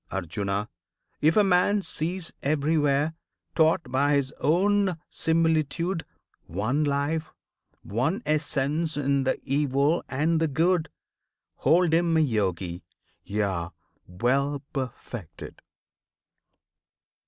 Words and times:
Arjuna! 0.09 0.67
if 1.21 1.37
a 1.37 1.43
man 1.43 1.83
sees 1.83 2.33
everywhere 2.41 3.13
Taught 3.53 3.91
by 3.91 4.13
his 4.13 4.33
own 4.39 4.97
similitude 5.11 6.05
one 6.47 6.83
Life, 6.83 7.31
One 7.83 8.23
Essence 8.25 8.97
in 8.97 9.25
the 9.25 9.39
Evil 9.43 10.03
and 10.09 10.39
the 10.41 10.47
Good, 10.47 10.89
Hold 11.57 11.93
him 11.93 12.17
a 12.17 12.19
Yogi, 12.19 12.83
yea! 13.23 13.67
well 14.07 14.63
perfected! 14.73 15.61